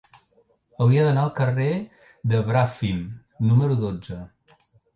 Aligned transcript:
Hauria 0.85 1.03
d'anar 1.07 1.25
al 1.25 1.33
carrer 1.41 1.67
de 2.33 2.41
Bràfim 2.49 3.07
número 3.51 3.81
dotze. 3.87 4.21